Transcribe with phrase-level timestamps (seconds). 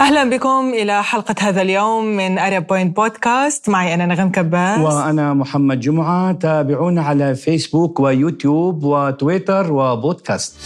[0.00, 5.34] أهلا بكم إلى حلقة هذا اليوم من Arab Point Podcast معي أنا نغم كباس وأنا
[5.34, 10.56] محمد جمعة تابعونا على فيسبوك ويوتيوب وتويتر وبودكاست.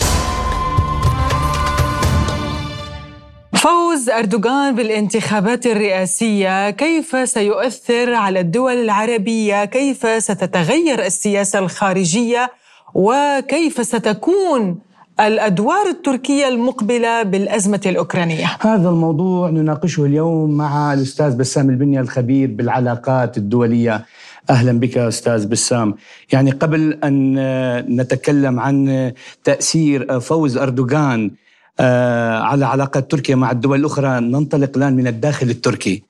[3.54, 6.70] فوز أردوغان بالانتخابات الرئاسية.
[6.70, 12.50] كيف سيؤثر على الدول العربية؟ كيف ستتغير السياسة الخارجية؟
[12.94, 14.78] وكيف ستكون
[15.20, 18.46] الأدوار التركية المقبلة بالأزمة الأوكرانية.
[18.60, 24.04] هذا الموضوع نناقشه اليوم مع الأستاذ بسام البنية الخبير بالعلاقات الدولية.
[24.50, 25.94] أهلا بك أستاذ بسام.
[26.32, 27.34] يعني قبل أن
[28.00, 29.12] نتكلم عن
[29.44, 31.30] تأثير فوز أردوغان
[31.80, 36.02] آه، على علاقات تركيا مع الدول الأخرى ننطلق الآن من الداخل التركي.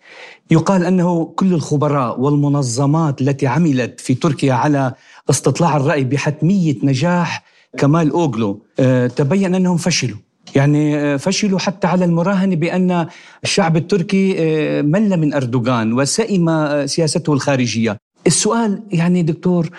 [0.50, 4.92] يقال أنه كل الخبراء والمنظمات التي عملت في تركيا على
[5.30, 10.16] استطلاع الرأي بحتمية نجاح كمال أوغلو آه، تبين أنهم فشلوا
[10.54, 13.06] يعني آه، فشلوا حتى على المراهنه بأن
[13.44, 17.96] الشعب التركي آه، مل من أردوغان وسئم سياسته الخارجية.
[18.26, 19.70] السؤال يعني دكتور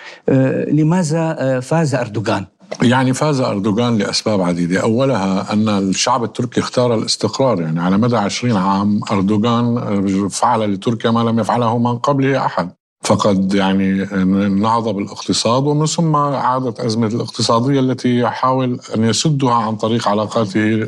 [0.68, 2.44] لماذا فاز أردوغان؟
[2.82, 8.56] يعني فاز أردوغان لأسباب عديدة أولها أن الشعب التركي اختار الاستقرار يعني على مدى عشرين
[8.56, 12.70] عام أردوغان فعل لتركيا ما لم يفعله من قبله أحد
[13.04, 13.92] فقد يعني
[14.48, 20.86] نهض بالاقتصاد ومن ثم عادت أزمة الاقتصادية التي يحاول أن يسدها عن طريق علاقاته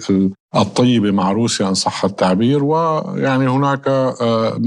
[0.56, 2.64] الطيبة مع روسيا إن صح التعبير.
[2.64, 4.60] ويعني هناك آه،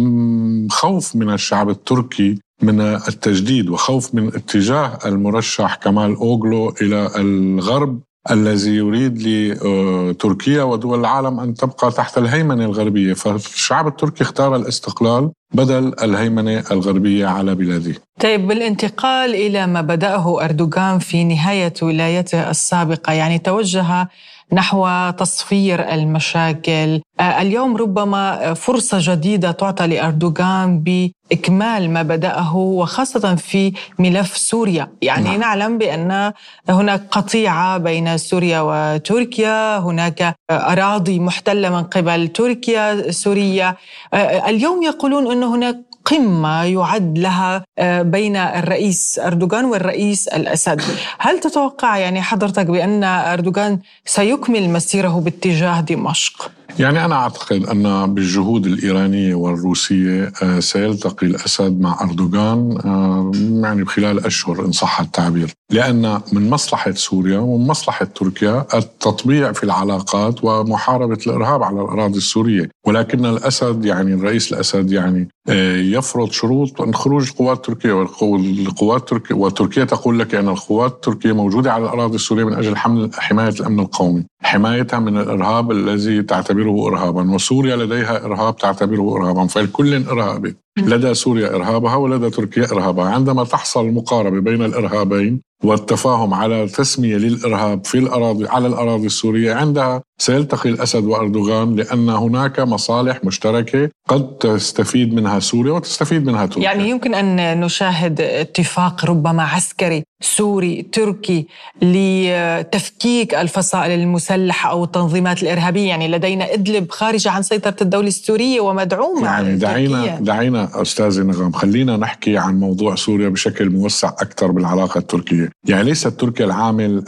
[0.72, 8.00] خوف من الشعب التركي من التجديد وخوف من اتجاه المرشح كمال أوغلو إلى الغرب.
[8.32, 15.94] الذي يريد لتركيا ودول العالم أن تبقى تحت الهيمنة الغربية، فالشعب التركي اختار الاستقلال بدل
[16.04, 17.96] الهيمنة الغربية على بلاده.
[18.20, 24.10] طيب بالانتقال إلى ما بدأه أردوغان في نهاية ولايته السابقة، يعني توجه
[24.54, 27.02] نحو تصفير المشاكل.
[27.20, 34.88] آه، اليوم ربما فرصة جديدة تعطى لأردوغان بإكمال ما بدأه وخاصة في ملف سوريا.
[35.02, 35.40] يعني نعم.
[35.40, 36.34] نعلم بأن
[36.70, 43.76] هناك قطيعة بين سوريا وتركيا هناك أراضي محتلة من قبل تركيا سوريا
[44.14, 50.82] آه، اليوم يقولون أن هناك قمة يعد لها آه، بين الرئيس أردوغان والرئيس الأسد
[51.20, 58.66] هل تتوقع يعني حضرتك بأن أردوغان سيكمل مسيره باتجاه دمشق؟ يعني أنا أعتقد أن بالجهود
[58.66, 63.32] الإيرانية والروسية آه، سيلتقي الأسد مع أردوغان آه،
[63.68, 65.54] يعني خلال أشهر إن صح التعبير.
[65.72, 72.70] لأن من مصلحة سوريا ومن مصلحة تركيا التطبيع في العلاقات ومحاربة الإرهاب على الأراضي السورية.
[72.88, 79.36] ولكن الأسد يعني الرئيس الأسد يعني آه، يفرض شروط عن خروج القوات التركية والقوات التركية
[79.36, 83.80] وتركيا تقول لك أن القوات التركية موجودة على الأراضي السورية من أجل حمل حماية الأمن
[83.80, 84.26] القومي.
[84.52, 90.56] حمايتها من الإرهاب الذي تعتبره إرهابا وسوريا لديها إرهاب تعتبره إرهابا فالكل إرهابي.
[90.78, 93.10] لدى سوريا إرهابها ولدى تركيا إرهابها.
[93.10, 100.02] عندما تحصل مقاربة بين الإرهابين والتفاهم على تسمية للإرهاب في الأراضي على الأراضي السورية عندها
[100.18, 106.64] سيلتقي الأسد وأردوغان لأن هناك مصالح مشتركة قد تستفيد منها سوريا وتستفيد منها تركيا.
[106.64, 111.48] يعني يمكن أن نشاهد اتفاق ربما عسكري سوري تركي
[111.82, 115.90] لتفكيك الفصائل المسلحة أو التنظيمات الإرهابية.
[115.90, 121.98] يعني لدينا إدلب خارجة عن سيطرة الدولة السورية ومدعومة يعني دعينا دعينا أستاذ نغام خلينا
[121.98, 125.51] نحكي عن موضوع سوريا بشكل موسع أكثر بالعلاقة التركية.
[125.68, 127.04] يعني ليست تركيا العامل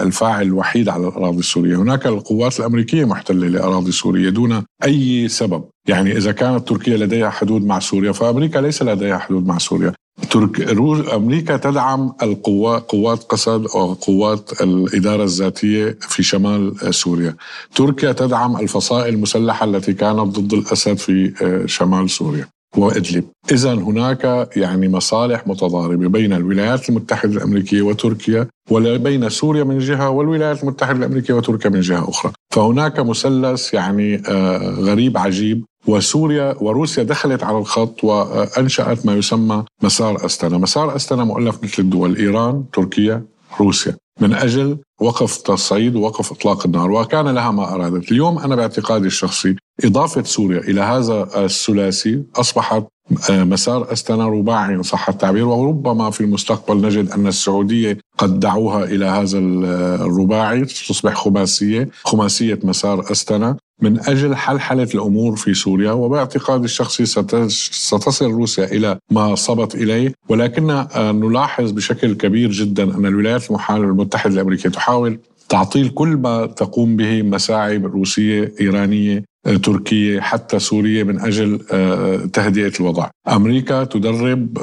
[0.00, 1.76] الفاعل الوحيد على الأراضي السورية.
[1.76, 5.64] هناك القوات الأمريكية محتلة لأراضي سوريا دون أي سبب.
[5.88, 9.92] يعني إذا كانت تركيا لديها حدود مع سوريا فأمريكا ليس لديها حدود مع سوريا.
[10.30, 10.60] ترك...
[11.14, 17.36] أمريكا تدعم القوات قوات قسد أو قوات الإدارة الذاتية في شمال سوريا.
[17.74, 22.48] تركيا تدعم الفصائل المسلحة التي كانت ضد الأسد في آه، شمال سوريا.
[22.76, 23.24] وإدلب.
[23.52, 30.62] إذا هناك يعني مصالح متضاربة بين الولايات المتحدة الأمريكية وتركيا وبين سوريا من جهة والولايات
[30.62, 32.32] المتحدة الأمريكية وتركيا من جهة أخرى.
[32.50, 35.64] فهناك مثلث يعني آه، غريب عجيب.
[35.86, 42.16] وسوريا وروسيا دخلت على الخط وأنشأت ما يسمى مسار أستنا، مسار أستنا مؤلف مثل الدول
[42.16, 43.24] إيران، تركيا،
[43.60, 43.96] روسيا.
[44.20, 49.56] من أجل وقف تصعيد ووقف إطلاق النار وكان لها ما أرادت، اليوم أنا باعتقادي الشخصي
[49.84, 52.88] إضافة سوريا إلى هذا الثلاثي أصبحت آه،
[53.30, 55.44] مسار استنا رباعي إن صح التعبير.
[55.44, 60.64] وربما في المستقبل نجد أن السعودية قد دعوها إلى هذا الرباعي.
[60.64, 67.06] تصبح خماسية خماسية مسار استنا من أجل حلحلة الأمور في سوريا وباعتقادي الشخصي
[67.60, 70.12] ستصل روسيا إلى ما صبت إليه.
[70.28, 75.18] ولكن آه، نلاحظ بشكل كبير جدا أن الولايات المتحدة الأمريكية تحاول
[75.48, 79.24] تعطيل كل ما تقوم به مساعي روسية إيرانية
[79.56, 81.58] تركية حتى سوريا من أجل
[82.32, 83.10] تهدئة الوضع.
[83.28, 84.58] أمريكا تدرب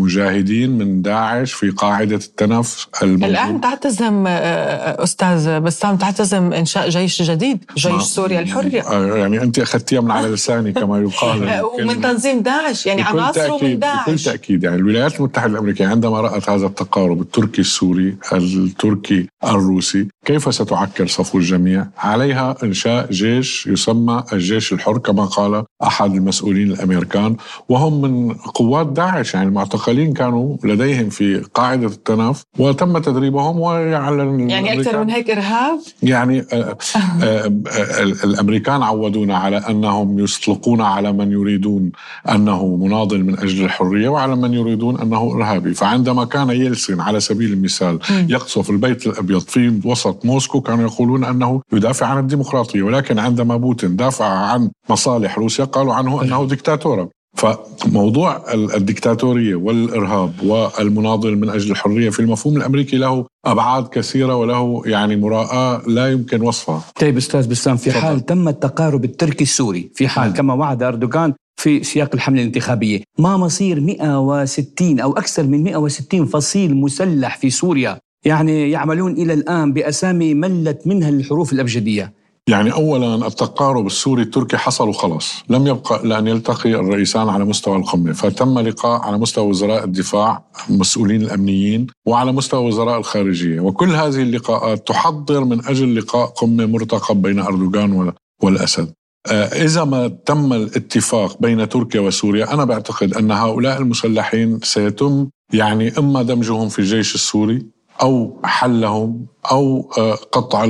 [0.00, 3.24] مجاهدين من داعش في قاعدة التنف الموجود.
[3.24, 8.82] الآن تعتزم أستاذ بسام تعتزم إنشاء جيش جديد جيش سوريا الحرية.
[9.16, 11.62] يعني أنت أخذتيها من على لساني كما يقال.
[11.80, 14.64] ومن تنظيم داعش يعني عناصره من داعش بكل تأكيد.
[14.64, 21.38] يعني الولايات المتحدة الأمريكية عندما رأت هذا التقارب التركي السوري التركي الروسي كيف ستعكر صفو
[21.38, 27.36] الجميع؟ عليها إنشاء جيش يسمى الجيش الحر كما قال أحد المسؤولين الأمريكان
[27.80, 34.80] وهم من قوات داعش يعني المعتقلين كانوا لديهم في قاعدة التنف وتم تدريبهم ويعلن يعني
[34.80, 36.76] أكثر من هيك إرهاب؟ يعني آه، آه،
[37.22, 41.92] آه، الأمريكان عودونا على أنهم يطلقون على من يريدون
[42.28, 45.74] أنه مناضل من أجل الحرية وعلى من يريدون أنه إرهابي.
[45.74, 47.98] فعندما كان يلسن على سبيل المثال
[48.28, 52.82] يقصف البيت الأبيض في وسط موسكو كانوا يقولون أنه يدافع عن الديمقراطية.
[52.82, 57.08] ولكن عندما بوتين دافع عن مصالح روسيا قالوا عنه أنه دكتاتورا
[57.40, 65.16] فموضوع الدكتاتورية والإرهاب والمناضل من أجل الحرية في المفهوم الأمريكي له أبعاد كثيرة وله يعني
[65.16, 66.82] مراءة لا يمكن وصفها.
[67.00, 71.84] طيب أستاذ بسام في حال تم التقارب التركي السوري في حال كما وعد أردوغان في
[71.84, 78.70] سياق الحملة الانتخابية ما مصير 160 أو أكثر من 160 فصيل مسلح في سوريا؟ يعني
[78.70, 82.19] يعملون إلى الآن بأسامي ملت منها الحروف الأبجدية.
[82.48, 87.76] يعني اولا التقارب السوري التركي حصل وخلص، لم يبقى الا ان يلتقي الرئيسان على مستوى
[87.76, 94.22] القمة، فتم لقاء على مستوى وزراء الدفاع، المسؤولين الأمنيين، وعلى مستوى وزراء الخارجية، وكل هذه
[94.22, 98.12] اللقاءات تحضر من أجل لقاء قمة مرتقب بين أردوغان
[98.42, 98.92] والأسد.
[99.26, 105.98] آه، إذا ما تم الاتفاق بين تركيا وسوريا أنا بعتقد أن هؤلاء المسلحين سيتم يعني
[105.98, 107.66] إما دمجهم في الجيش السوري
[108.02, 110.64] أو حلهم أو آه، قطع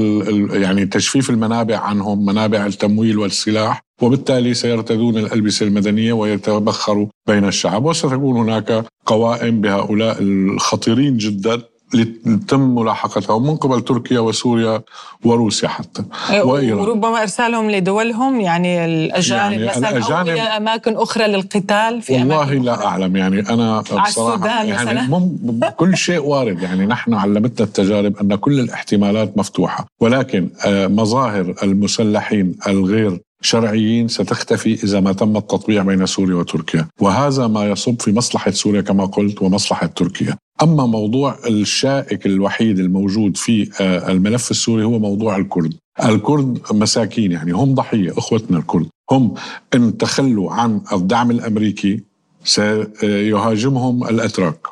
[0.53, 7.85] يعني تجفيف المنابع عنهم منابع التمويل والسلاح وبالتالي سيرتدون الألبسة المدنية ويتبخروا بين الشعب.
[7.85, 11.63] وستكون هناك قوائم بهؤلاء الخطيرين جدا.
[11.95, 14.83] لتم ملاحقتهم من قبل تركيا وسوريا
[15.25, 16.81] وروسيا حتى إيه، وإيران.
[16.81, 22.43] وربما إرسالهم لدولهم يعني الأجانب يعني مثلا الأجانب أو إلى أماكن أخرى للقتال في والله
[22.43, 28.17] اماكن لا أعلم يعني أنا بصراحة يعني مم كل شيء وارد يعني نحن علمتنا التجارب
[28.17, 35.83] أن كل الاحتمالات مفتوحة ولكن آه، مظاهر المسلحين الغير شرعيين ستختفي إذا ما تم التطبيع
[35.83, 36.89] بين سوريا وتركيا.
[37.01, 40.37] وهذا ما يصب في مصلحة سوريا كما قلت ومصلحة تركيا.
[40.63, 45.75] أما موضوع الشائك الوحيد الموجود في آه، الملف السوري هو موضوع الكرد.
[46.05, 48.87] الكرد مساكين يعني هم ضحية أخوتنا الكرد.
[49.11, 49.35] هم
[49.75, 52.05] إن تخلوا عن الدعم الأمريكي
[52.45, 54.67] سيهاجمهم الأتراك.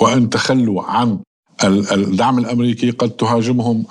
[0.00, 1.18] وإن تخلوا عن
[1.64, 3.84] الدعم الأمريكي قد تهاجمهم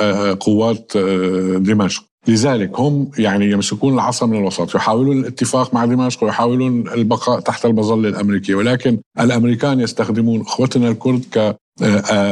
[0.00, 2.09] آه، قوات آه، دمشق.
[2.28, 8.08] لذلك هم يعني يمسكون العصا من الوسط يحاولون الاتفاق مع دمشق ويحاولون البقاء تحت المظلة
[8.08, 11.56] الأمريكية ولكن الأمريكان يستخدمون أخوتنا الكرد ك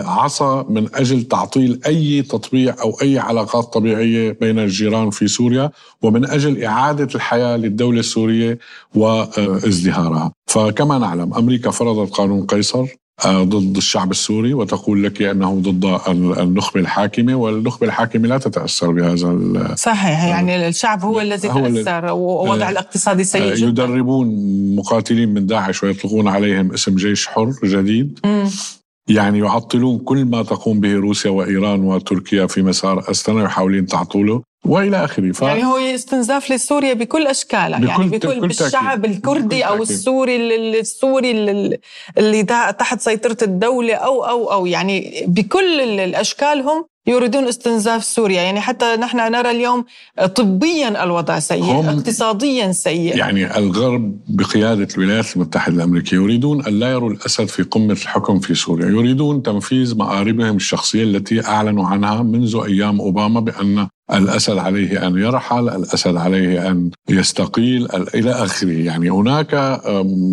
[0.04, 5.70] عصا من أجل تعطيل أي تطبيع أو أي علاقات طبيعية بين الجيران في سوريا
[6.02, 8.58] ومن أجل إعادة الحياة للدولة السورية
[8.94, 12.86] وازدهارها، فكما نعلم أمريكا فرضت قانون قيصر
[13.26, 16.00] ضد الشعب السوري وتقول لك أنه ضد
[16.38, 22.70] النخبه الحاكمة والنخبه الحاكمة لا تتأثر بهذا صحيح يعني الشعب هو الذي تأثر ووضع آه،
[22.70, 23.66] الاقتصادي سيء جدا.
[23.66, 24.26] يدربون
[24.76, 28.18] مقاتلين من داعش ويطلقون عليهم اسم جيش حر جديد.
[29.08, 35.04] يعني يعطلون كل ما تقوم به روسيا وإيران وتركيا في مسار استنا يحاولون تعطيله وإلى
[35.04, 35.32] آخره.
[35.32, 35.42] ف...
[35.42, 40.36] يعني هو استنزاف لسوريا بكل اشكالها بكل يعني بكل بالشعب الكردي أو السوري
[40.80, 41.30] السوري
[42.18, 42.42] اللي
[42.78, 44.66] تحت سيطرة الدولة أو أو أو.
[44.66, 48.42] يعني بكل الأشكال هم يريدون استنزاف سوريا.
[48.42, 49.84] يعني حتى نحن نرى اليوم
[50.34, 53.16] طبيا الوضع سيء اقتصاديا سيء.
[53.16, 58.54] يعني الغرب بقيادة الولايات المتحدة الأمريكية يريدون أن لا يروا الأسد في قمة الحكم في
[58.54, 58.86] سوريا.
[58.86, 65.68] يريدون تنفيذ مآربهم الشخصية التي أعلنوا عنها منذ أيام أوباما بأن الأسد عليه أن يرحل
[65.68, 68.72] الأسد عليه أن يستقيل إلى آخره.
[68.72, 69.80] يعني هناك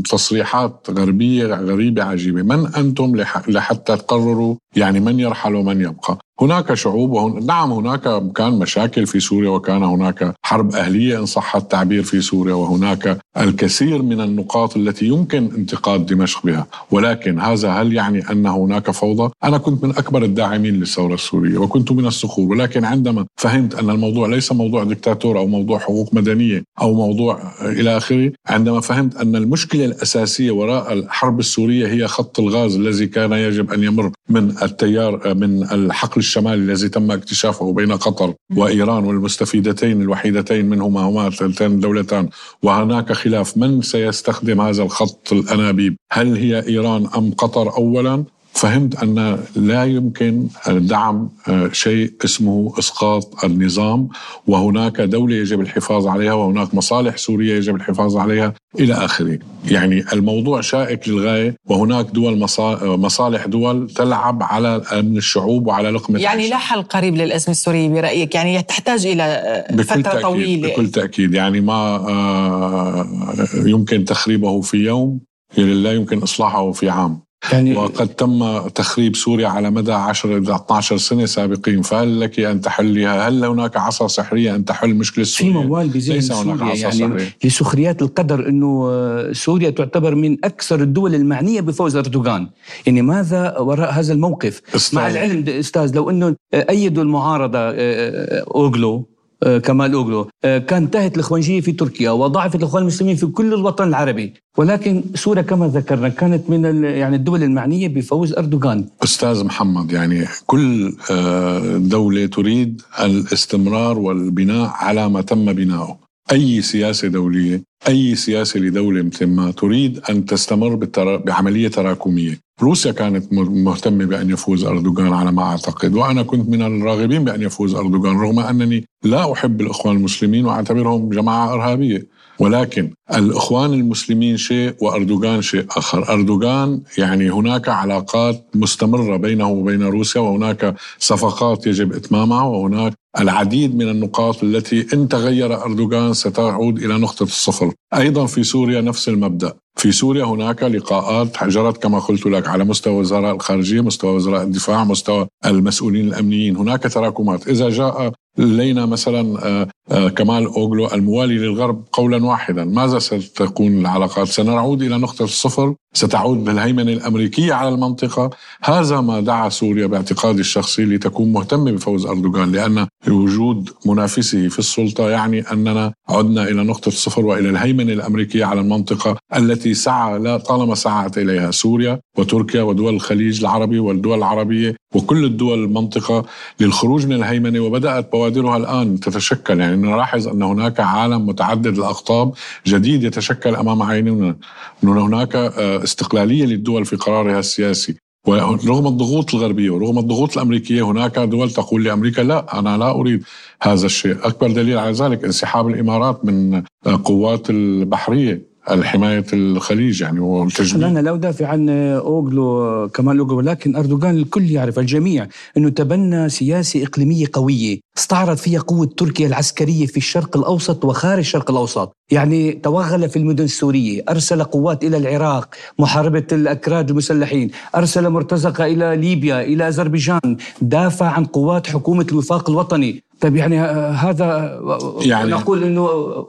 [0.09, 2.41] تصريحات غربية غريبة عجيبة.
[2.41, 3.15] من أنتم
[3.47, 6.17] لحتى تقرروا يعني من يرحل ومن يبقى.
[6.41, 7.45] هناك شعوب وهن...
[7.45, 12.53] نعم هناك كان مشاكل في سوريا وكان هناك حرب أهلية إن صح التعبير في سوريا
[12.53, 16.67] وهناك الكثير من النقاط التي يمكن انتقاد دمشق بها.
[16.91, 21.91] ولكن هذا هل يعني أن هناك فوضى؟ أنا كنت من أكبر الداعمين للثورة السورية وكنت
[21.91, 22.49] من الصخور.
[22.51, 27.97] ولكن عندما فهمت أن الموضوع ليس موضوع دكتاتور أو موضوع حقوق مدنية أو موضوع إلى
[27.97, 33.73] آخره عندما فهمت أن المشكلة الأساسية وراء الحرب السورية هي خط الغاز الذي كان يجب
[33.73, 40.65] أن يمر من التيار من الحقل الشمالي الذي تم اكتشافه بين قطر وإيران والمستفيدتين الوحيدتين
[40.65, 42.29] منهما هما تلتين الدولتان
[42.63, 43.57] وهناك خلاف.
[43.57, 50.47] من سيستخدم هذا الخط الأنابيب؟ هل هي إيران أم قطر اولا؟ فهمت أن لا يمكن
[50.67, 54.09] دعم آه، شيء اسمه إسقاط النظام
[54.47, 58.53] وهناك دولة يجب الحفاظ عليها وهناك مصالح سورية يجب الحفاظ عليها.
[58.79, 62.39] إلى آخره، يعني الموضوع شائك للغاية وهناك دول
[62.83, 68.35] مصالح دول تلعب على امن الشعوب وعلى لقمة يعني لا حل قريب للازمه السوريه برأيك،
[68.35, 70.69] يعني تحتاج إلى آه، فترة تأكيد طويلة.
[70.69, 71.33] بكل تأكيد.
[71.33, 73.07] يعني ما آه،
[73.55, 75.19] يمكن تخريبه في يوم
[75.57, 77.24] لا يمكن إصلاحه في عام.
[77.51, 82.61] يعني وقد تم تخريب سوريا على مدى 10 إلى 12 سنة سابقين فهل لك أن
[82.61, 87.35] تحلها هل هناك عصا سحرية أن تحل مشكلة سوريا في موال بذهن سوريا يعني سحرية.
[87.43, 92.47] لسخريات القدر أنه سوريا تعتبر من أكثر الدول المعنية بفوز أردوغان
[92.85, 94.99] يعني ماذا وراء هذا الموقف أستاذ.
[94.99, 99.14] مع العلم أستاذ لو أنه أيدوا المعارضة آه، آه، أوغلو آه،
[99.63, 100.29] كمال أوغلو.
[100.45, 104.33] آه، كان انتهت الاخوانجيه في تركيا وضعفت الإخوان المسلمين في كل الوطن العربي.
[104.57, 108.85] ولكن سوريا كما ذكرنا كانت من يعني الدول المعنية بفوز أردوغان.
[109.03, 116.04] أستاذ محمد يعني كل آه، دولة تريد الاستمرار والبناء على ما تم بناؤه.
[116.31, 122.39] أي سياسة دولية أي سياسة لدولة مثل ما تريد أن تستمر بعملية تراكمية.
[122.61, 127.75] روسيا كانت مهتمة بأن يفوز أردوغان على ما أعتقد وأنا كنت من الراغبين بأن يفوز
[127.75, 132.07] أردوغان رغم أنني لا أحب الإخوان المسلمين وأعتبرهم جماعة إرهابية.
[132.39, 136.09] ولكن الإخوان المسلمين شيء وأردوغان شيء آخر.
[136.13, 143.89] أردوغان يعني هناك علاقات مستمرة بينه وبين روسيا وهناك صفقات يجب إتمامها وهناك العديد من
[143.89, 147.71] النقاط التي إن تغير أردوغان ستعود إلى نقطة الصفر.
[147.93, 149.53] أيضا في سوريا نفس المبدأ.
[149.77, 154.83] في سوريا هناك لقاءات جرت كما قلت لك على مستوى وزراء الخارجية مستوى وزراء الدفاع
[154.83, 156.57] مستوى المسؤولين الأمنيين.
[156.57, 157.47] هناك تراكمات.
[157.47, 162.65] إذا جاء لينا مثلا آه، آه، كمال أوغلو الموالي للغرب قولا واحدا.
[162.65, 165.75] ماذا ستكون العلاقات؟ سنعود إلى نقطة الصفر.
[165.93, 168.29] ستعود بالهيمنة الأمريكية على المنطقة.
[168.63, 175.09] هذا ما دعا سوريا باعتقادي الشخصي لتكون مهتمة بفوز أردوغان لأن وجود منافسه في السلطة
[175.09, 180.75] يعني أننا عدنا إلى نقطة الصفر وإلى الهيمنة الأمريكية على المنطقة التي سعى لا طالما
[180.75, 186.25] سعت إليها سوريا وتركيا ودول الخليج العربي والدول العربية وكل الدول المنطقة
[186.59, 189.59] للخروج من الهيمنة وبدأت بوادرها الآن تتشكل.
[189.59, 192.33] يعني نلاحظ أن هناك عالم متعدد الأقطاب
[192.67, 194.35] جديد يتشكل أمام عيننا
[194.83, 197.95] أن هناك آه، استقلالية للدول في قرارها السياسي.
[198.27, 203.23] ورغم الضغوط الغربية ورغم الضغوط الأمريكية هناك دول تقول لأمريكا لا أنا لا أريد
[203.61, 204.17] هذا الشيء.
[204.27, 206.63] أكبر دليل على ذلك انسحاب الإمارات من
[207.03, 208.54] قوات البحرية.
[208.71, 214.79] الحماية الخليج يعني والتجميع أنا لا أدافع عن أوغلو كمال أوغلو ولكن أردوغان الكل يعرف
[214.79, 217.79] الجميع أنه تبنى سياسة إقليمية قوية.
[217.97, 221.91] استعرض فيها قوة تركيا العسكرية في الشرق الأوسط وخارج الشرق الأوسط.
[222.11, 228.95] يعني توغل في المدن السورية أرسل قوات إلى العراق محاربة الأكراد المسلحين أرسل مرتزقة إلى
[228.95, 233.03] ليبيا إلى أذربيجان دافع عن قوات حكومة الوفاق الوطني.
[233.21, 234.59] طيب يعني آه، هذا
[235.01, 235.81] يعني نقول إنه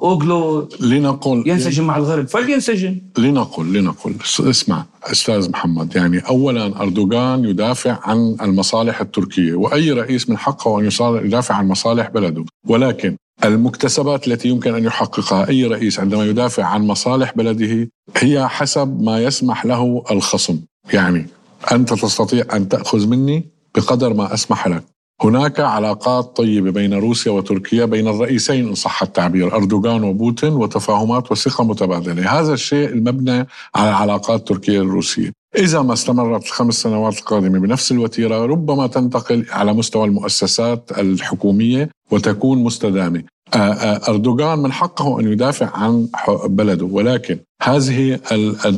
[0.02, 2.98] أوغلو لنقول ينسجم مع الغرب فلينسجم.
[3.18, 4.14] لنقول لنقول.
[4.40, 10.90] اسمع أستاذ محمد يعني اولا أردوغان يدافع عن المصالح التركية وأي رئيس من حقه أن
[11.24, 12.44] يدافع عن مصالح بلده.
[12.68, 19.02] ولكن المكتسبات التي يمكن أن يحققها أي رئيس عندما يدافع عن مصالح بلده هي حسب
[19.02, 20.60] ما يسمح له الخصم.
[20.92, 21.26] يعني
[21.72, 24.95] أنت تستطيع أن تأخذ مني بقدر ما أسمح لك.
[25.22, 31.64] هناك علاقات طيبة بين روسيا وتركيا بين الرئيسين إن صح التعبير أردوغان وبوتين وتفاهمات وثقة
[31.64, 32.40] متبادلة.
[32.40, 35.32] هذا الشيء المبنى على العلاقات التركية الروسية.
[35.58, 42.64] إذا ما استمرت الخمس سنوات القادمة بنفس الوتيرة ربما تنتقل على مستوى المؤسسات الحكومية وتكون
[42.64, 43.35] مستدامة.
[43.54, 46.08] أردوغان من حقه أن يدافع عن
[46.46, 48.20] بلده ولكن هذه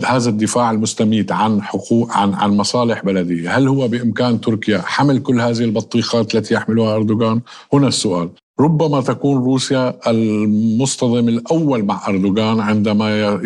[0.05, 5.41] هذا الدفاع المستميت عن حقوق عن عن مصالح بلده هل هو بإمكان تركيا حمل كل
[5.41, 7.41] هذه البطيخات التي يحملها أردوغان؟
[7.73, 8.31] هنا السؤال.
[8.61, 13.37] ربما تكون روسيا المصطدم الأول مع أردوغان عندما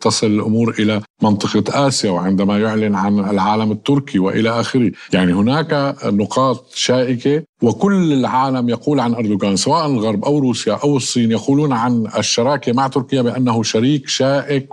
[0.00, 6.70] تصل الأمور إلى منطقة آسيا وعندما يعلن عن العالم التركي وإلى آخره، يعني هناك نقاط
[6.74, 12.72] شائكة وكل العالم يقول عن أردوغان سواء الغرب أو روسيا أو الصين يقولون عن الشراكة
[12.72, 14.68] مع تركيا بأنه شريك شائك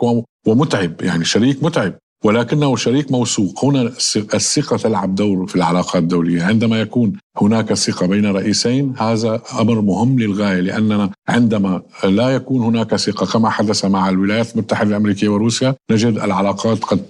[0.48, 1.94] ومتعب يعني شريك متعب.
[2.24, 3.66] ولكنه شريك موثوق.
[3.66, 3.82] هنا
[4.34, 6.44] الثقة تلعب دور في العلاقات الدولية.
[6.44, 12.96] عندما يكون هناك ثقة بين رئيسين هذا أمر مهم للغاية لأننا عندما لا يكون هناك
[12.96, 17.06] ثقة كما حدث مع الولايات المتحدة الأمريكية وروسيا نجد العلاقات قد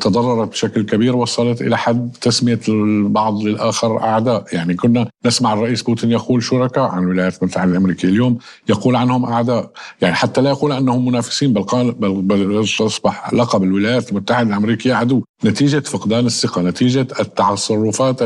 [0.00, 4.44] تضررت بشكل كبير وصلت إلى حد تسمية البعض للآخر أعداء.
[4.52, 9.70] يعني كنا نسمع الرئيس بوتين يقول شركاء عن الولايات المتحدة الأمريكية اليوم يقول عنهم أعداء.
[10.02, 15.22] يعني حتى لا يقول أنهم منافسين بل قال بل, أصبح لقب الولايات المتحدة الأمريكية عدو.
[15.44, 18.22] نتيجة فقدان الثقة نتيجة التصرفات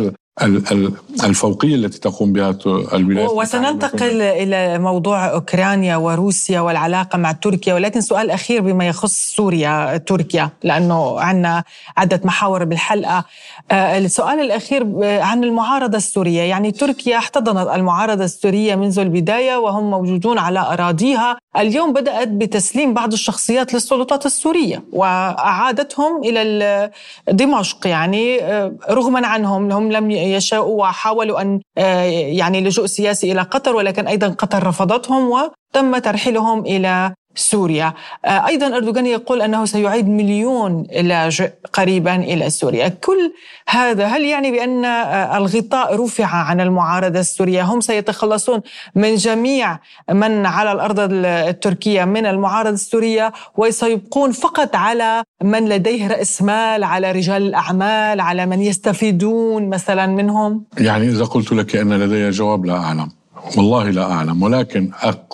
[1.24, 2.58] الفوقية التي تقوم بها
[2.94, 9.96] الولايات وسننتقل إلى موضوع أوكرانيا وروسيا والعلاقة مع تركيا ولكن سؤال أخير بما يخص سوريا
[9.96, 11.64] تركيا لأنه عندنا
[11.96, 13.24] عدة محاور بالحلقة.
[13.70, 16.40] آه، السؤال الأخير آه، عن المعارضة السورية.
[16.40, 21.36] يعني تركيا احتضنت المعارضة السورية منذ البداية وهم موجودون على أراضيها.
[21.56, 26.90] اليوم بدأت بتسليم بعض الشخصيات للسلطات السورية وأعادتهم إلى
[27.28, 27.86] دمشق.
[27.86, 33.76] يعني آه، رغما عنهم هم لم يشاءوا وحاولوا أن آه، يعني لجوء سياسي إلى قطر
[33.76, 37.94] ولكن أيضا قطر رفضتهم وتم ترحيلهم إلى سوريا.
[38.24, 42.88] آه، أيضا أردوغان يقول أنه سيعيد مليون لاجئ قريبا إلى سوريا.
[42.88, 43.32] كل
[43.68, 48.60] هذا هل يعني بأن آه، الغطاء رفع عن المعارضة السورية؟ هم سيتخلصون
[48.94, 49.78] من جميع
[50.10, 57.12] من على الأرض التركية من المعارضة السورية وسيبقون فقط على من لديه رأس مال على
[57.12, 62.76] رجال الأعمال على من يستفيدون مثلا منهم؟ يعني إذا قلت لك أن لدي جواب لا
[62.76, 63.19] أعلم.
[63.56, 64.90] والله لا أعلم ولكن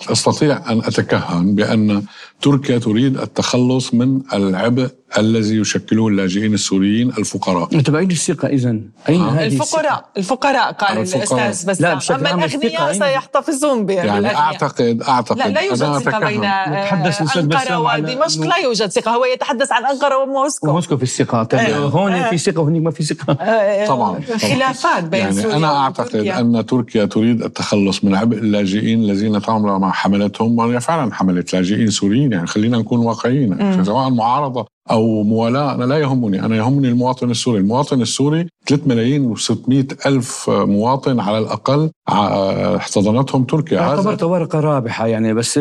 [0.09, 2.03] أستطيع أن أتكهن بأن
[2.41, 7.69] تركيا تريد التخلص من العبء الذي يشكله اللاجئين السوريين الفقراء.
[7.73, 8.69] انت بعيد الثقة اذا
[9.09, 9.29] أين آه.
[9.29, 11.81] هذه الفقراء الفقراء قال الأستاذ بس.
[11.81, 15.37] لا أما الأغنياء سيحتفظون بها يعني اعتقد أعتقد.
[15.37, 18.41] لا لا يوجد ثقة بين أنقرة ودمشق.
[18.41, 19.11] لا يوجد ثقة.
[19.11, 20.69] هو يتحدث عن أنقرة وموسكو.
[20.69, 21.43] وموسكو في الثقة.
[21.43, 21.77] طيب آه.
[21.77, 22.29] هون آه.
[22.29, 23.37] في ثقة وهناك ما في ثقة.
[23.41, 23.87] آه.
[23.87, 26.39] طبعا خلافات بين يعني سوريا أنا اعتقد وتركيا.
[26.39, 31.89] أن تركيا تريد التخلص من عبء اللاجئين الذين تعامل مع حملتهم وهي فعلا حملت لاجئين
[31.89, 32.31] سوريين.
[32.31, 35.75] يعني خلينا نكون واقعيين سواء معارضة أو موالاة.
[35.75, 36.45] أنا لا يهمني.
[36.45, 37.59] أنا يهمني المواطن السوري.
[37.59, 43.79] المواطن السوري 3 ملايين و600 ألف مواطن على الأقل احتضنتهم تركيا.
[43.79, 45.59] اعتبرت ورقة رابحة يعني بس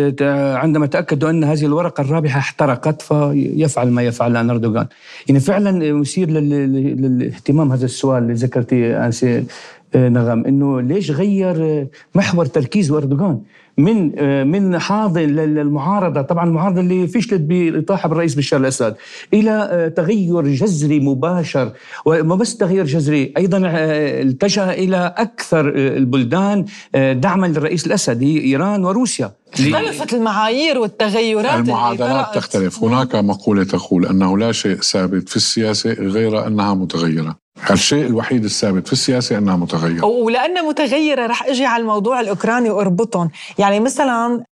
[0.63, 4.87] عندما تأكدوا أن هذه الورقة الرابحة احترقت فيفعل ما يفعل أردوغان.
[5.29, 9.45] يعني فعلا مثير للاهتمام هذا السؤال اللي ذكرتيه أنسي
[9.97, 13.41] نغم إنه ليش غير محور تركيز أردوغان؟
[13.79, 16.23] من آه، من حاضن للمعارضة.
[16.23, 18.95] طبعا المعارضة اللي فشلت بالاطاحه بالرئيس بشار الأسد
[19.35, 21.73] إلى آه، تغير جذري مباشر.
[22.07, 28.85] وما بس تغيير جذري أيضا آه، التجأ إلى أكثر البلدان دعما للرئيس الأسد هي إيران
[28.85, 29.33] وروسيا.
[29.55, 32.85] اختلفت المعايير والتغيرات المعادلات تختلف.
[32.85, 37.46] هناك مقولة تقول أنه لا شيء ثابت في السياسة غير أنها متغيرة.
[37.71, 40.05] الشيء الوحيد الثابت في السياسة أنها متغيرة.
[40.07, 43.31] ولأنها متغيرة رح أجي على الموضوع الأوكراني وأربطهم.
[43.59, 44.45] يعني مثلا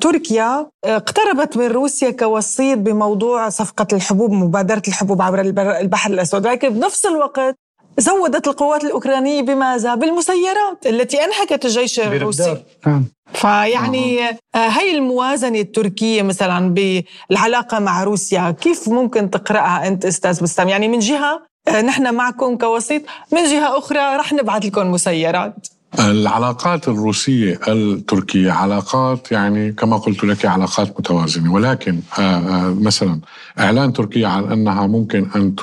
[0.00, 5.40] تركيا اقتربت من روسيا كوسيط بموضوع صفقة الحبوب مبادرة الحبوب عبر
[5.80, 6.46] البحر الأسود.
[6.46, 7.54] لكن بنفس الوقت
[7.98, 12.56] زودت القوات الأوكرانية بماذا؟ بالمسيرات التي أنهكت الجيش الروسي.
[12.86, 13.04] نعم.
[13.32, 14.20] فيعني.
[14.54, 16.74] هاي الموازنة التركية مثلا
[17.30, 23.02] بالعلاقة مع روسيا كيف ممكن تقرأها أنت أستاذ بسام؟ يعني من جهة نحن معكم كوسيط.
[23.32, 25.68] من جهة أخرى رح نبعث لكم مسيرات.
[25.98, 31.52] العلاقات الروسية التركية علاقات يعني كما قلت لك علاقات متوازنة.
[31.52, 33.20] ولكن آه، آه، مثلا
[33.58, 35.54] إعلان تركيا عن أنها ممكن أن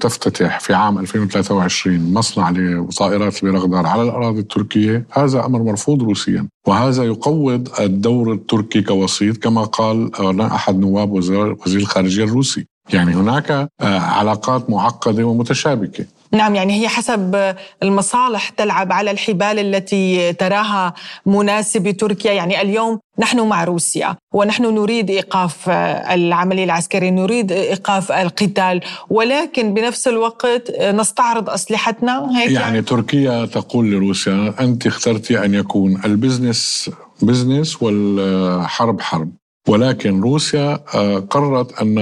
[0.00, 6.48] تفتتح في عام 2023 مصنع لطائرات ببغداد على الأراضي التركية هذا أمر مرفوض روسيا.
[6.66, 12.66] وهذا يقوض الدور التركي كوسيط كما قال أحد نواب وزير الخارجية الروسي.
[12.92, 13.68] يعني هناك آه،
[13.98, 16.04] علاقات معقدة ومتشابكة.
[16.32, 20.94] نعم يعني هي حسب المصالح تلعب على الحبال التي تراها
[21.26, 22.32] مناسبه تركيا.
[22.32, 28.80] يعني اليوم نحن مع روسيا ونحن نريد إيقاف آه، العملية العسكرية نريد إيقاف القتال.
[29.10, 32.50] ولكن بنفس الوقت نستعرض أسلحتنا هيك.
[32.50, 36.90] يعني, يعني تركيا تقول لروسيا أنت اخترتي أن يكون ال business
[37.22, 39.30] business والحرب حرب.
[39.68, 41.98] ولكن روسيا آه، قررت أن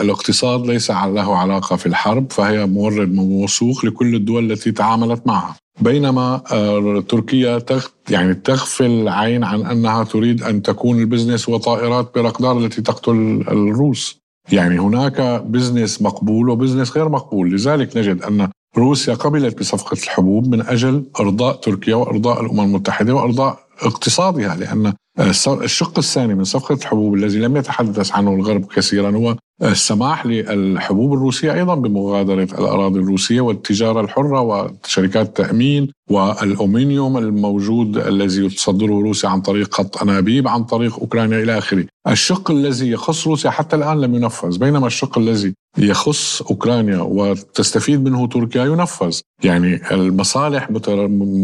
[0.00, 5.56] الاقتصاد ليس له علاقة في الحرب فهي مورد موثوق لكل الدول التي تعاملت معها.
[5.80, 7.62] بينما آه، تركيا
[8.10, 14.18] يعني تغفل العين عن أنها تريد أن تكون ال business وطائرات بيرقدار التي تقتل الروس.
[14.52, 17.54] يعني هناك business مقبول و business غير مقبول.
[17.54, 23.58] لذلك نجد أن روسيا قبلت بصفقة الحبوب من أجل إرضاء تركيا وإرضاء الأمم المتحدة وإرضاء
[23.82, 30.26] اقتصادها لأن الشق الثاني من صفقة الحبوب الذي لم يتحدث عنه الغرب كثيرا هو السماح
[30.26, 39.28] للحبوب الروسية أيضا بمغادرة الأراضي الروسية والتجارة الحرة وشركات التأمين والأومنيوم الموجود الذي تصدره روسيا
[39.28, 41.84] عن طريق خط أنابيب عن طريق أوكرانيا إلى آخره.
[42.08, 48.26] الشق الذي يخص روسيا حتى الآن لم ينفذ بينما الشق الذي يخص أوكرانيا وتستفيد منه
[48.26, 49.20] تركيا ينفذ.
[49.44, 50.70] يعني المصالح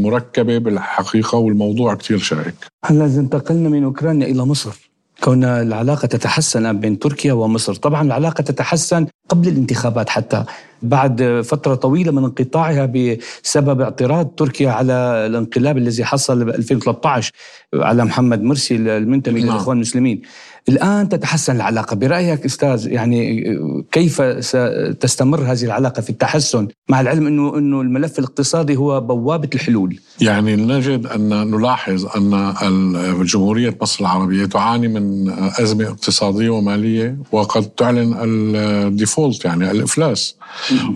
[0.05, 2.55] مركبة بالحقيقة والموضوع كثير شائك.
[2.85, 4.91] هلا إذا انتقلنا من أوكرانيا إلى مصر؟
[5.25, 7.75] كون العلاقة تتحسن بين تركيا ومصر.
[7.75, 10.45] طبعا العلاقة تتحسن قبل الانتخابات حتى.
[10.83, 14.93] بعد فترة طويلة من انقطاعها بسبب اعتراض تركيا على
[15.27, 17.33] الانقلاب الذي حصل ب 2013
[17.75, 19.51] على محمد مرسي المنتمي نعم.
[19.51, 20.23] للإخوان المسلمين.
[20.68, 21.96] الآن تتحسن العلاقة.
[21.96, 23.44] برأيك أستاذ يعني
[23.92, 29.98] كيف ستستمر هذه العلاقة في التحسن؟ مع العلم أنه, أنه الملف الاقتصادي هو بوابة الحلول.
[30.20, 38.14] يعني نجد أن نلاحظ أن جمهورية مصر العربية تعاني من أزمة اقتصادية ومالية وقد تعلن
[38.21, 40.37] ال default يعني الإفلاس.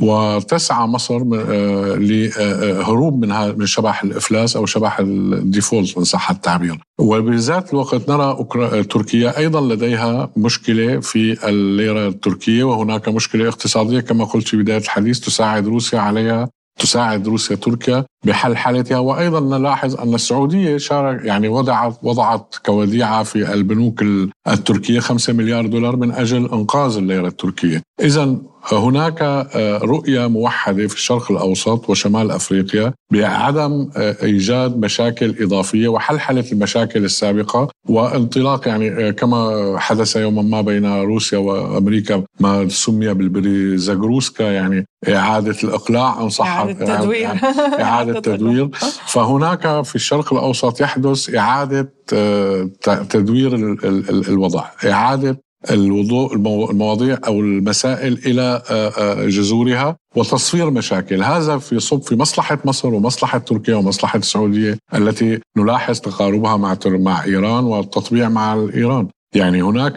[0.03, 6.79] وتسعى مصر آه، لهروب من من شبح الإفلاس أو شبح ال default إن صح التعبير.
[6.99, 8.37] وبذات الوقت نرى
[8.85, 14.01] تركيا أيضا لديها مشكلة في الليرة التركية وهناك مشكلة اقتصادية.
[14.01, 20.01] كما قلت في بداية الحديث تساعد روسيا عليها تساعد روسيا تركيا بحل حالتها وأيضا نلاحظ
[20.01, 24.05] أن السعودية شارك يعني وضعت وضعت كوديعة في البنوك
[24.49, 28.37] التركية 5 مليار دولار من أجل إنقاذ الليرة التركية، اذا
[28.73, 36.45] هناك آه، رؤية موحدة في الشرق الأوسط وشمال أفريقيا بعدم آه، إيجاد مشاكل إضافية وحلحلة
[36.53, 44.43] المشاكل السابقة وانطلاق يعني آه، كما حدث يوما ما بين روسيا وأمريكا ما سمي بالبريزاغروسكا
[44.45, 47.31] يعني إعادة الإقلاع أن صح إعادة تدوير.
[47.81, 48.69] إعادة تدوير.
[49.07, 51.93] فهناك في الشرق الأوسط يحدث إعادة
[53.11, 53.55] تدوير
[54.29, 58.63] الوضع إعادة الوضوء المواضيع أو المسائل إلى
[59.29, 61.23] جذورها وتصفير مشاكل.
[61.23, 67.25] هذا في صب في مصلحة مصر ومصلحة تركيا ومصلحة السعودية التي نلاحظ تقاربها مع مع
[67.25, 69.97] إيران والتطبيع مع ايران يعني هناك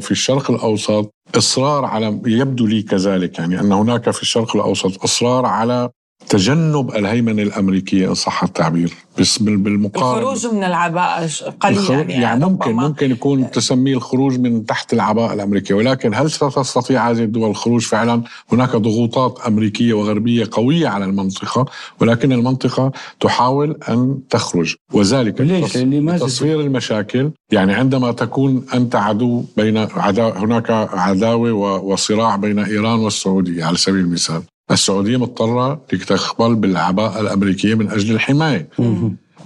[0.00, 5.46] في الشرق الأوسط إصرار على يبدو لي كذلك يعني أن هناك في الشرق الأوسط إصرار
[5.46, 5.90] على
[6.28, 8.92] تجنب الهيمنة الأمريكية إن صح التعبير.
[9.18, 11.28] بس بالمقارنه الخروج من العباءة
[11.60, 15.74] قليلا يعني, يعني ممكن ممكن يكون تسميه الخروج من تحت العباءة الأمريكية.
[15.74, 21.66] ولكن هل ستستطيع هذه الدول الخروج فعلا؟ هناك ضغوطات أمريكية وغربية قوية على المنطقة
[22.00, 24.74] ولكن المنطقة تحاول أن تخرج.
[24.92, 25.72] وذلك ليش؟
[26.20, 27.30] تصوير المشاكل.
[27.52, 34.00] يعني عندما تكون أنت عدو بين عداو هناك عداوة وصراع بين إيران والسعودية على سبيل
[34.00, 34.42] المثال.
[34.70, 38.68] السعودية مضطرة لتقبل بالعباءة الأمريكية من أجل الحماية.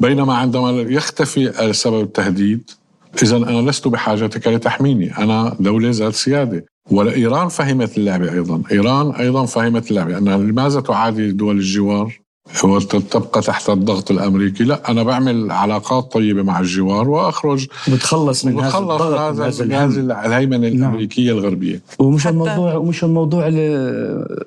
[0.00, 2.70] بينما عندما يختفي سبب التهديد
[3.22, 6.64] إذا أنا لست بحاجتك لتحميني أنا دولة ذات سيادة.
[6.90, 8.62] وإيران فهمت اللعبة أيضا.
[8.72, 12.21] إيران أيضا فهمت اللعبة أنها لماذا تعادي دول الجوار؟
[12.64, 14.64] وتبقى تحت الضغط الأمريكي.
[14.64, 20.68] لا أنا بعمل علاقات طيبة مع الجوار وأخرج بتخلص من هذا الضغط من هذه الهيمنة
[20.68, 20.76] نعم.
[20.76, 21.80] الأمريكية الغربية.
[21.98, 23.48] ومش الموضوع ومش الموضوع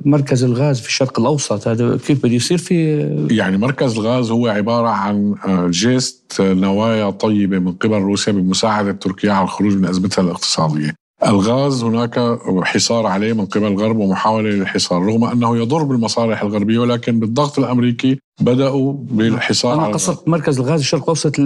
[0.06, 1.68] مركز الغاز في الشرق الأوسط.
[1.68, 3.00] هذا كيف بده يصير في
[3.32, 9.32] يعني مركز الغاز هو عبارة عن آه، جيست نوايا طيبة من قبل روسيا بمساعدة تركيا
[9.32, 11.05] على الخروج من أزمتها الاقتصادية.
[11.28, 17.20] الغاز هناك حصار عليه من قبل الغرب ومحاولة للحصار رغم أنه يضر بالمصالح الغربية ولكن
[17.20, 21.40] بالضغط الأمريكي بدأوا بالحصار أنا قصدت مركز الغاز الشرق الأوسط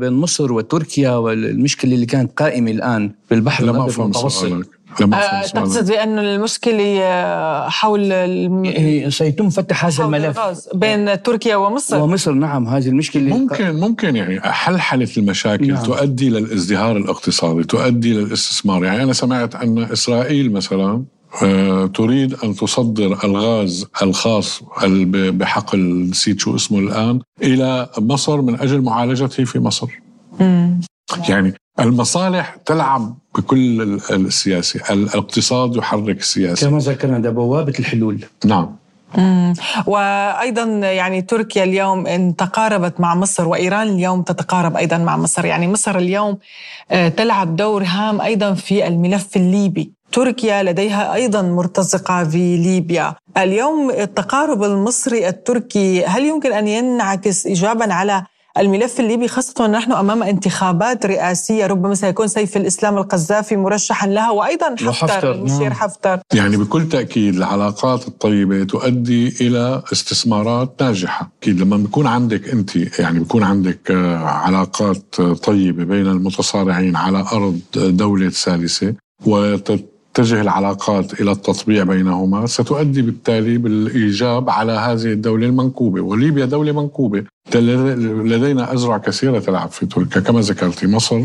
[0.00, 4.52] بين مصر وتركيا والمشكلة اللي كانت قائمة الآن بالبحر المتوسط.
[5.02, 9.10] آه، تقصد بأن المشكلة آه، حول الم...
[9.10, 10.38] سيتم فتح هذا الملف.
[10.74, 13.36] بين تركيا ومصر؟ ومصر نعم هذه المشكلة.
[13.36, 15.84] ممكن ممكن يعني حلحلة المشاكل نعم.
[15.84, 21.04] تؤدي للازدهار الاقتصادي تؤدي للاستثمار يعني أنا سمعت أن إسرائيل مثلا
[21.42, 24.62] آه، تريد أن تصدر الغاز الخاص
[25.08, 29.86] بحقل نسيت شو اسمه الآن إلى مصر من أجل معالجته في مصر.
[30.40, 30.80] مم.
[31.28, 38.24] يعني المصالح تلعب بكل السياسة الاقتصاد يحرك السياسة كما ذكرنا ده بوابة الحلول.
[38.44, 38.76] نعم.
[39.18, 39.52] مم.
[39.86, 45.68] وأيضا يعني تركيا اليوم إن تقاربت مع مصر وإيران اليوم تتقارب أيضا مع مصر، يعني
[45.68, 46.38] مصر اليوم
[46.90, 53.90] آه، تلعب دور هام أيضا في الملف الليبي، تركيا لديها أيضا مرتزقة في ليبيا، اليوم
[53.90, 58.26] التقارب المصري التركي هل يمكن أن ينعكس ايجابا على
[58.58, 64.76] الملف الليبي خاصة ونحن أمام انتخابات رئاسية ربما سيكون سيف الإسلام القذافي مرشحا لها وأيضا
[64.92, 65.72] حفتر المشير نعم.
[65.72, 72.76] حفتر يعني بكل تأكيد العلاقات الطيبة تؤدي إلى استثمارات ناجحة أكيد لما بيكون عندك أنت
[72.76, 78.94] يعني بيكون عندك آه، علاقات طيبة بين المتصارعين على أرض دولة ثالثة
[79.26, 86.00] وتت تتجه العلاقات إلى التطبيع بينهما ستؤدي بالتالي بالإيجاب على هذه الدولة المنكوبة.
[86.00, 87.24] وليبيا دولة منكوبة.
[87.54, 91.20] لدينا أزرع كثيرة تلعب في تركيا كما ذكرت مصر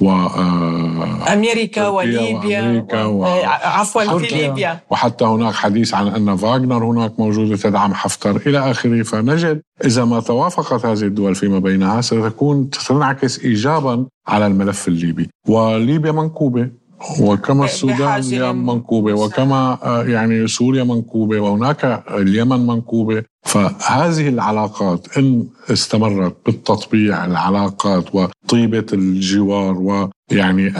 [0.00, 3.24] و آه، أمريكا وليبيا وأمريكا و...
[3.24, 4.80] آه، عفوا في ليبيا.
[4.90, 9.02] وحتى هناك حديث عن أن فاغنر هناك موجودة تدعم حفتر إلى آخره.
[9.02, 15.30] فنجد إذا ما توافقت هذه الدول فيما بينها ستكون ستنعكس إيجابا على الملف الليبي.
[15.48, 16.70] وليبيا منكوبة.
[17.20, 26.36] وكما السودان منكوبة وكما آه، يعني سوريا منكوبة وهناك اليمن منكوبة فهذه العلاقات إن استمرت
[26.46, 28.14] بالتطبيع العلاقات
[28.48, 30.72] وطيبة الجوار ويعني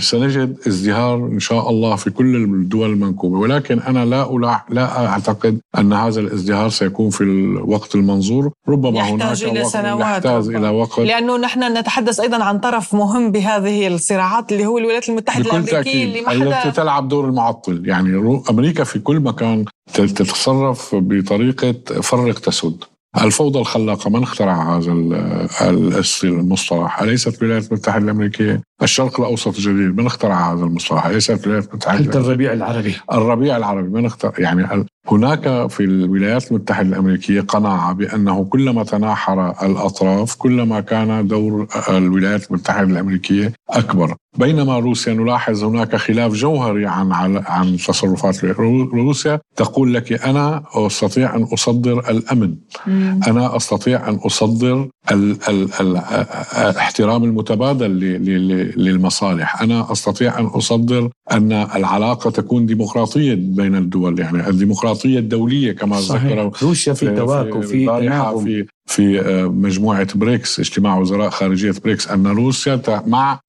[0.00, 3.38] سنجد ازدهار إن شاء الله في كل الدول المنكوبة.
[3.38, 8.50] ولكن أنا لا ألاح لا أعتقد أن هذا الازدهار سيكون في الوقت المنظور.
[8.68, 11.00] ربما يحتاج هناك إلى سنوات يحتاج إلى وقت.
[11.00, 16.56] لأنه نحن نتحدث أيضا عن طرف مهم بهذه الصراعات اللي هو الولايات المتحدة الأمريكية اللي
[16.56, 17.82] التي تلعب دور المعطل.
[17.86, 22.84] يعني أمريكا في كل مكان تتصرف بطريقة فرق تسد
[23.16, 24.92] الفوضى الخلاقة من اخترع هذا
[26.24, 32.10] المصطلح؟ أليست الولايات المتحدة الأمريكية؟ الشرق الأوسط الجديد من اخترع هذا المصطلح؟ أليست الولايات المتحدة
[32.10, 38.44] حتى الربيع العربي؟ الربيع العربي من اخترع؟ يعني هناك في الولايات المتحدة الأمريكية قناعة بأنه
[38.44, 44.14] كلما تناحر الأطراف كلما كان دور الولايات المتحدة الأمريكية أكبر.
[44.38, 47.12] بينما روسيا نلاحظ هناك خلاف جوهري عن
[47.46, 49.40] عن تصرفات روسيا.
[49.56, 52.54] تقول لك أنا أستطيع أن أصدر الأمن.
[53.26, 55.96] أنا أستطيع أن أصدر ال ال ال
[56.56, 57.90] احترام المتبادل
[58.76, 59.62] للمصالح.
[59.62, 66.50] أنا أستطيع أن أصدر أن العلاقة تكون ديمقراطية بين الدول يعني الديمقراطية الدولية كما ذكروا
[66.62, 68.44] روسيا في تواكب في تناغم.
[68.44, 73.40] في في آه، مجموعة بريكس اجتماع وزراء خارجية بريكس أن روسيا مع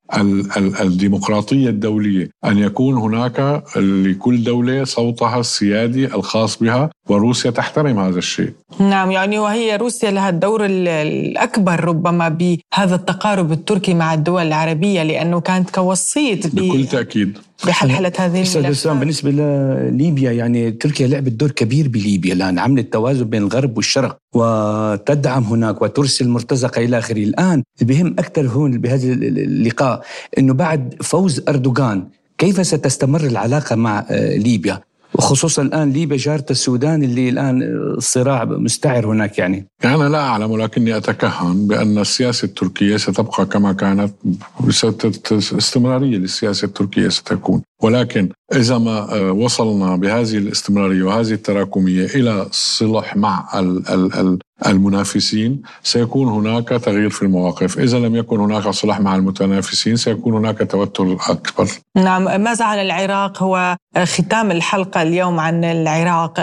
[0.81, 8.51] الديمقراطية الدولية أن يكون هناك لكل دولة صوتها السيادي الخاص بها وروسيا تحترم هذا الشيء.
[8.79, 15.39] نعم يعني وهي روسيا لها الدور الأكبر ربما بهذا التقارب التركي مع الدول العربية لأنه
[15.39, 17.37] كانت كوسيط بكل تأكيد.
[17.67, 23.43] بحلحلة هذه الملفات بالنسبة لليبيا يعني تركيا لعبت دور كبير بليبيا الآن عملت توازن بين
[23.43, 27.23] الغرب والشرق وتدعم هناك وترسل مرتزقة إلى آخره.
[27.23, 30.03] الآن بهم أكثر هون بهذا اللقاء
[30.37, 34.81] أنه بعد فوز أردوغان كيف ستستمر العلاقة مع آه، ليبيا؟
[35.13, 37.61] وخصوصا الآن ليبيا جارة السودان اللي الآن
[37.97, 39.65] الصراع مستعر هناك يعني.
[39.85, 44.13] أنا لا أعلم ولكني أتكهن بأن السياسة التركية ستبقى كما كانت
[45.31, 53.15] استمرارية للسياسة التركية ستكون ولكن إذا ما آه، وصلنا بهذه الاستمرارية وهذه التراكمية إلى صلح
[53.15, 53.49] مع
[54.67, 57.79] المنافسين سيكون هناك تغيير في المواقف.
[57.79, 61.67] إذا لم يكن هناك صلح مع المتنافسين سيكون هناك توتر أكبر.
[61.97, 66.33] نعم ماذا عن العراق هو ختام الحلقة اليوم عن العراق.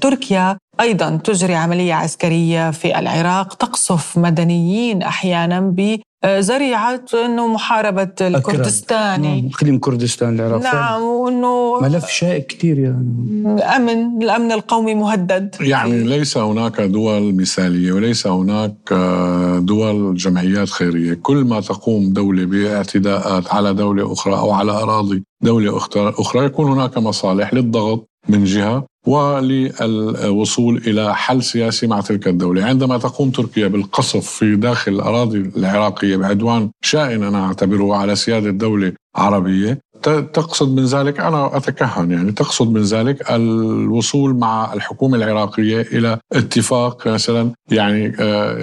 [0.00, 9.50] تركيا أيضا تجري عملية عسكرية في العراق تقصف مدنيين أحيانا بذريعه إنه محاربة الكردستاني نعم،
[9.54, 13.62] إقليم كردستان العراق نعم وإنه ملف شائك كثير يعني.
[13.76, 15.56] أمن الأمن القومي مهدد.
[15.60, 21.14] يعني ليس هناك دول مثالية وليس هناك آه، دول جمعيات خيرية.
[21.14, 26.98] كل ما تقوم دولة باعتداءات على دولة أخرى أو على أراضي دولة أخرى يكون هناك
[26.98, 34.26] مصالح للضغط من جهة وللوصول إلى حل سياسي مع تلك الدولة، عندما تقوم تركيا بالقصف
[34.30, 41.20] في داخل الأراضي العراقية بعدوان شائن أنا أعتبره على سيادة دولة عربية، تقصد من ذلك
[41.20, 48.58] أنا أتكهن يعني تقصد من ذلك الوصول مع الحكومة العراقية إلى اتفاق مثلا يعني آه،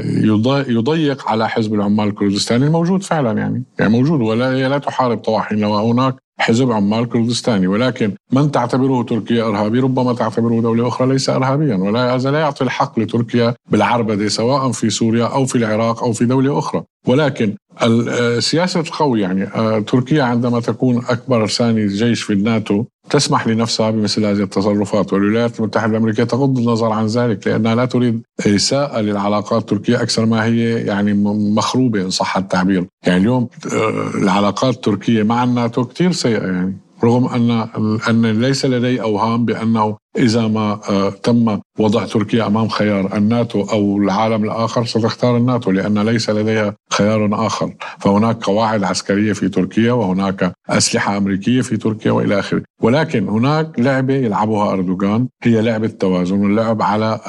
[0.67, 5.75] يضيق على حزب العمال الكردستاني الموجود فعلا يعني يعني موجود ولا لا تحارب طواحين لو
[5.75, 11.75] هناك حزب عمال كردستاني ولكن من تعتبره تركيا إرهابي؟ ربما تعتبره دولة أخرى ليس ارهابيا
[11.75, 16.25] ولا هذا لا يعطي الحق لتركيا بالعربدة سواء في سوريا أو في العراق أو في
[16.25, 16.83] دولة أخرى.
[17.07, 19.43] ولكن السياسة القوي يعني.
[19.43, 25.13] آه، تركيا عندما تكون أكبر ثاني جيش في الناتو تسمح لنفسها بمثل هذه التصرفات.
[25.13, 30.45] والولايات المتحدة الأمريكية تغض النظر عن ذلك لأنها لا تريد إساءة للعلاقات التركية أكثر ما
[30.45, 31.13] هي يعني
[31.53, 32.85] مخروبة إن صح التعبير.
[33.07, 37.67] يعني اليوم آه، العلاقات التركية مع الناتو كثير سيئة يعني رغم أن
[38.09, 43.97] أن ليس لدي أوهام بأنه إذا ما آه، تم وضع تركيا أمام خيار الناتو أو
[43.97, 47.73] العالم الآخر ستختار الناتو لأن ليس لديها خيار آخر.
[47.99, 52.61] فهناك قواعد عسكرية في تركيا وهناك أسلحة أمريكية في تركيا وإلى آخره.
[52.81, 57.19] ولكن هناك لعبة يلعبها أردوغان هي لعبة توازن واللعب على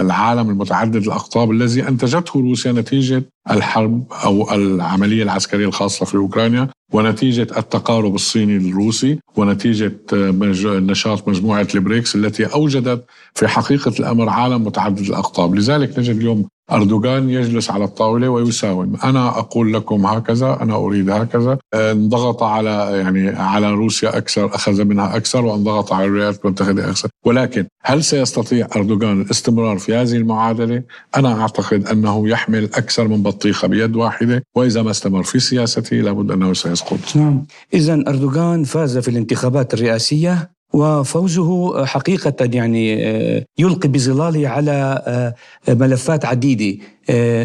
[0.00, 7.46] العالم المتعدد الأقطاب الذي أنتجته روسيا نتيجة الحرب أو العملية العسكرية الخاصة في أوكرانيا ونتيجة
[7.56, 12.09] التقارب الصيني الروسي ونتيجة نشاط مجموعة البريكس.
[12.14, 15.54] التي أوجدت في حقيقة الأمر عالم متعدد الأقطاب.
[15.54, 18.96] لذلك نجد اليوم أردوغان يجلس على الطاولة ويساوم.
[19.04, 21.58] أنا أقول لكم هكذا أنا أريد هكذا.
[21.74, 22.70] انضغط على
[23.04, 27.08] يعني على روسيا أكثر أخذ منها أكثر وانضغط على الولايات المتحدة أكثر.
[27.26, 30.82] ولكن هل سيستطيع أردوغان الاستمرار في هذه المعادلة؟
[31.16, 36.30] أنا أعتقد أنه يحمل أكثر من بطيخة بيد واحدة وإذا ما استمر في سياسته لابد
[36.30, 37.16] أنه سيسقط.
[37.16, 37.44] نعم.
[37.74, 40.50] إذا أردوغان فاز في الانتخابات الرئاسية.
[40.72, 45.34] وفوزه حقيقة يعني آه، يلقي بظلاله على آه،
[45.74, 46.82] ملفات عديدة.
[46.84, 46.99] آه،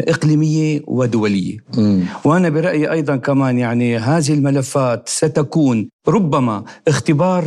[0.08, 1.56] إقليمية ودولية.
[1.78, 2.00] م.
[2.24, 7.44] وأنا برأيي أيضا كمان يعني هذه الملفات ستكون ربما اختبار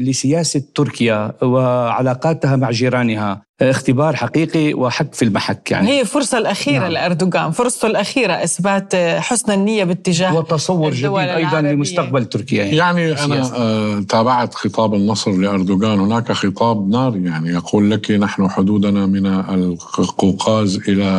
[0.00, 5.88] لسياسة تركيا وعلاقاتها مع جيرانها اختبار حقيقي وحق في المحك يعني.
[5.88, 6.92] هي فرصة الأخيرة نعم.
[6.92, 13.50] لأردوغان فرصته الأخيرة إثبات حسن النية باتجاه وتصور جديد أيضا لمستقبل تركيا يعني, يعني أنا
[13.56, 16.00] آه تابعت خطاب النصر لأردوغان.
[16.00, 20.49] هناك خطاب نار يعني يقول لك نحن حدودنا من القوقاز
[20.88, 21.10] إلى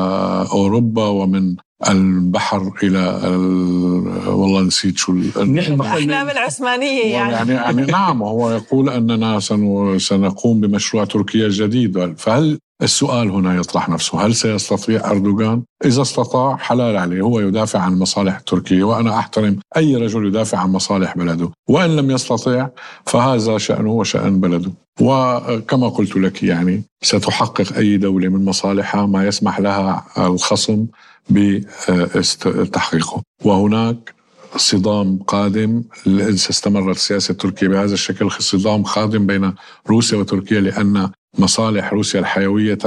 [0.52, 1.56] أوروبا ومن
[1.89, 4.28] البحر إلى ال...
[4.28, 7.34] والله نسيت شو الأحلام العثمانية يعني.
[7.34, 10.00] يعني, يعني نعم هو يقول أننا سن...
[10.00, 12.17] سنقوم بمشروع تركيا الجديد.
[12.17, 18.00] فهل السؤال هنا يطرح نفسه هل سيستطيع أردوغان؟ إذا استطاع حلال عليه هو يدافع عن
[18.00, 21.50] مصالح تركيا وأنا أحترم أي رجل يدافع عن مصالح بلده.
[21.70, 22.70] وإن لم يستطيع
[23.06, 24.72] فهذا شأنه وشأن بلده.
[25.02, 30.86] وكما قلت لك يعني ستحقق أي دولة من مصالحها ما يسمح لها الخصم
[31.30, 33.22] بتحقيقه.
[33.46, 34.13] وهناك
[34.56, 39.54] صدام قادم إذا استمرت سياسة تركيا بهذا الشكل صدام قادم بين
[39.89, 42.78] روسيا وتركيا لأن مصالح روسيا الحيوية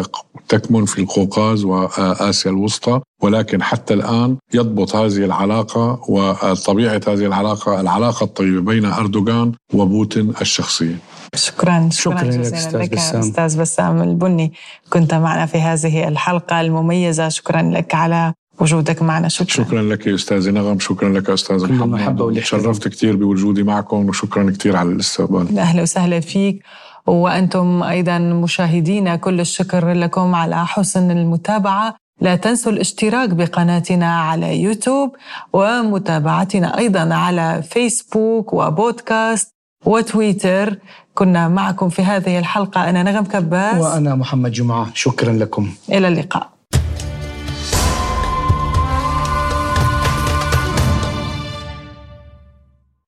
[0.48, 8.24] تكمن في القوقاز وآسيا الوسطى ولكن حتى الآن يضبط هذه العلاقة وطبيعة هذه العلاقة العلاقة
[8.24, 10.98] الطيبة بين أردوغان وبوتين الشخصية.
[11.34, 14.52] شكرا شكرا, شكرا لك أستاذ بسام البني.
[14.90, 17.28] كنت معنا في هذه الحلقة المميزة.
[17.28, 19.28] شكرا لك على وجودك معنا.
[19.28, 19.64] شكرا.
[19.64, 20.78] شكرا لك يا استاذي نغم.
[20.78, 22.40] شكرا لك أستاذ محمد.
[22.40, 25.58] تشرفت كثير بوجودي معكم وشكرا كثير على الاستقبال.
[25.58, 26.62] أهلا وسهلا فيك.
[27.06, 31.94] وأنتم أيضا مشاهدينا كل الشكر لكم على حسن المتابعة.
[32.20, 35.16] لا تنسوا الاشتراك بقناتنا على يوتيوب
[35.52, 39.50] ومتابعتنا أيضا على فيسبوك وبودكاست
[39.84, 40.78] وتويتر.
[41.14, 42.90] كنا معكم في هذه الحلقة.
[42.90, 44.86] أنا نغم كباس وأنا محمد جمعة.
[44.94, 45.70] شكرا لكم.
[45.92, 46.53] إلى اللقاء.